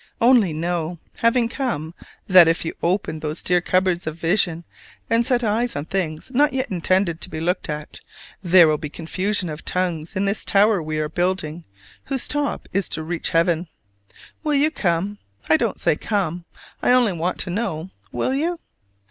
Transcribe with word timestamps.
Only 0.19 0.51
know, 0.51 0.97
having 1.19 1.47
come, 1.47 1.93
that 2.25 2.47
if 2.47 2.65
you 2.65 2.73
open 2.81 3.19
those 3.19 3.43
dear 3.43 3.61
cupboards 3.61 4.07
of 4.07 4.15
vision 4.15 4.63
and 5.11 5.23
set 5.23 5.43
eyes 5.43 5.75
on 5.75 5.85
things 5.85 6.31
not 6.33 6.53
yet 6.53 6.71
intended 6.71 7.21
to 7.21 7.29
be 7.29 7.39
looked 7.39 7.69
at, 7.69 7.99
there 8.41 8.67
will 8.67 8.79
be 8.79 8.89
confusion 8.89 9.47
of 9.47 9.63
tongues 9.63 10.15
in 10.15 10.25
this 10.25 10.43
Tower 10.43 10.81
we 10.81 10.97
are 10.97 11.07
building 11.07 11.67
whose 12.05 12.27
top 12.27 12.67
is 12.73 12.89
to 12.89 13.03
reach 13.03 13.29
heaven. 13.29 13.67
Will 14.43 14.55
you 14.55 14.71
come? 14.71 15.19
I 15.47 15.55
don't 15.55 15.79
say 15.79 15.95
"come"; 15.97 16.45
I 16.81 16.89
only 16.93 17.13
want 17.13 17.37
to 17.41 17.51
know 17.51 17.91
will 18.11 18.33
you? 18.33 18.57